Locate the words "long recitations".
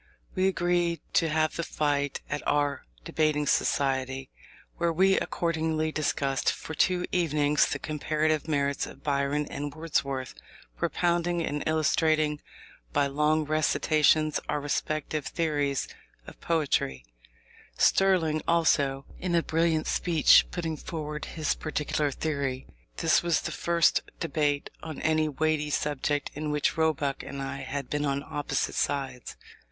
13.05-14.39